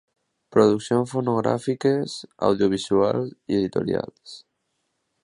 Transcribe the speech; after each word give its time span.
Produccions 0.55 1.11
fonogràfiques, 1.17 2.15
audiovisuals 2.49 3.35
i 3.53 3.61
editorials. 3.61 4.35